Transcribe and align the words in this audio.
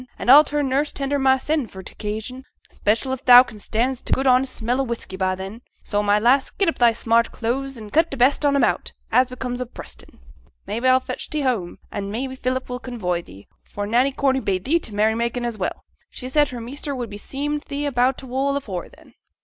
An' 0.17 0.31
a'll 0.31 0.43
turn 0.43 0.67
nurse 0.67 0.91
tender 0.91 1.19
mysen 1.19 1.67
for 1.69 1.83
t' 1.83 1.91
occasion, 1.91 2.43
'special 2.71 3.13
if 3.13 3.23
thou 3.23 3.43
can 3.43 3.59
stand 3.59 4.03
t' 4.03 4.11
good 4.11 4.25
honest 4.25 4.55
smell 4.55 4.81
o' 4.81 4.83
whisky 4.83 5.15
by 5.15 5.35
then. 5.35 5.61
So, 5.83 6.01
my 6.01 6.17
lass, 6.17 6.49
get 6.49 6.67
up 6.67 6.79
thy 6.79 6.91
smart 6.91 7.31
clothes, 7.31 7.77
and 7.77 7.93
cut 7.93 8.09
t' 8.09 8.17
best 8.17 8.43
on 8.43 8.55
'em 8.55 8.63
out, 8.63 8.93
as 9.11 9.27
becomes 9.29 9.61
a 9.61 9.67
Preston. 9.67 10.17
Maybe, 10.65 10.87
a'll 10.87 11.01
fetch 11.01 11.29
thee 11.29 11.41
home, 11.41 11.77
an' 11.91 12.09
maybe 12.09 12.35
Philip 12.35 12.67
will 12.67 12.79
convoy 12.79 13.21
thee, 13.21 13.47
for 13.63 13.85
Nanny 13.85 14.11
Corney 14.11 14.39
bade 14.39 14.65
thee 14.65 14.79
to 14.79 14.89
t' 14.89 14.95
merry 14.97 15.13
making, 15.13 15.45
as 15.45 15.59
well. 15.59 15.83
She 16.09 16.29
said 16.29 16.49
her 16.49 16.59
measter 16.59 16.95
would 16.95 17.11
be 17.11 17.19
seem' 17.19 17.59
thee 17.67 17.85
about 17.85 18.17
t' 18.17 18.25
wool 18.25 18.57
afore 18.57 18.89
then.' 18.89 19.13